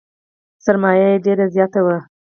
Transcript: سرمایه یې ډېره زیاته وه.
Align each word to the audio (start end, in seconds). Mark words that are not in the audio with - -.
سرمایه 0.63 1.07
یې 1.13 1.21
ډېره 1.25 1.45
زیاته 1.55 1.79
وه. 1.85 1.97